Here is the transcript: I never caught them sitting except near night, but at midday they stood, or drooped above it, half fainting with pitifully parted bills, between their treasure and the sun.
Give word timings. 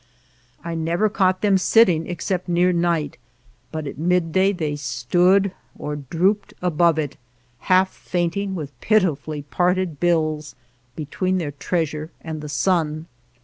I 0.63 0.73
never 0.73 1.09
caught 1.09 1.41
them 1.43 1.59
sitting 1.59 2.07
except 2.07 2.49
near 2.49 2.73
night, 2.73 3.19
but 3.71 3.85
at 3.85 3.99
midday 3.99 4.51
they 4.51 4.75
stood, 4.75 5.51
or 5.77 5.95
drooped 5.95 6.55
above 6.59 6.97
it, 6.97 7.17
half 7.59 7.93
fainting 7.93 8.55
with 8.55 8.71
pitifully 8.81 9.43
parted 9.43 9.99
bills, 9.99 10.55
between 10.95 11.37
their 11.37 11.51
treasure 11.51 12.09
and 12.19 12.41
the 12.41 12.49
sun. 12.49 13.05